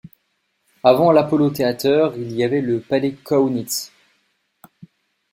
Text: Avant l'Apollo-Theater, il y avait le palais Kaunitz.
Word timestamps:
Avant 0.83 1.11
l'Apollo-Theater, 1.11 2.13
il 2.17 2.31
y 2.31 2.43
avait 2.43 2.61
le 2.61 2.79
palais 2.79 3.13
Kaunitz. 3.23 3.91